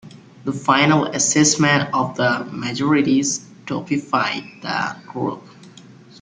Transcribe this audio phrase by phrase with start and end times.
[0.45, 5.43] The final assessment of the majority stupefied the group.